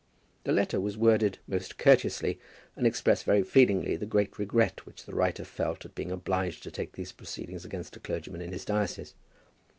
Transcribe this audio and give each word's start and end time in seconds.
The 0.45 0.51
letter 0.51 0.79
was 0.81 0.97
worded 0.97 1.37
most 1.47 1.77
courteously, 1.77 2.39
and 2.75 2.87
expressed 2.87 3.23
very 3.23 3.43
feelingly 3.43 3.95
the 3.95 4.07
great 4.07 4.39
regret 4.39 4.83
which 4.87 5.05
the 5.05 5.13
writer 5.13 5.45
felt 5.45 5.85
at 5.85 5.93
being 5.93 6.09
obliged 6.11 6.63
to 6.63 6.71
take 6.71 6.93
these 6.93 7.11
proceedings 7.11 7.65
against 7.65 7.95
a 7.97 7.99
clergyman 7.99 8.41
in 8.41 8.51
his 8.51 8.65
diocese. 8.65 9.13